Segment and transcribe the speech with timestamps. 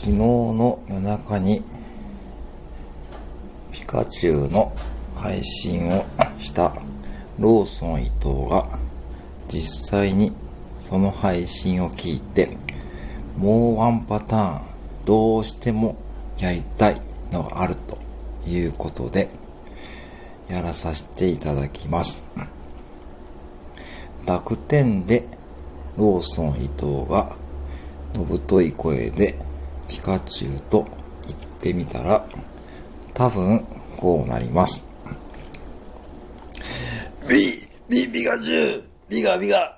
[0.00, 1.60] 昨日の夜中に
[3.72, 4.72] ピカチュウの
[5.16, 6.06] 配信を
[6.38, 6.72] した
[7.36, 8.78] ローソン伊藤が
[9.48, 10.32] 実際に
[10.78, 12.56] その配信を聞いて
[13.36, 14.62] もうワンパターン
[15.04, 15.96] どうしても
[16.38, 17.02] やりたい
[17.32, 17.98] のがあると
[18.48, 19.28] いうことで
[20.48, 22.22] やらさせていただきます。
[24.24, 25.26] 濁点で
[25.96, 27.34] ローソン伊藤が
[28.14, 29.47] のぶとい声で
[29.88, 30.86] ピカチュウと
[31.26, 32.24] 言ってみたら
[33.14, 33.64] 多分
[33.96, 34.86] こうなります。
[37.28, 37.56] ビ、
[37.88, 39.77] ビ、ピカチュウビガビガ